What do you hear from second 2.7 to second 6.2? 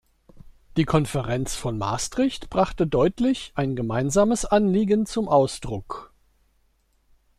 deutlich ein gemeinsames Anliegen zum Ausdruck.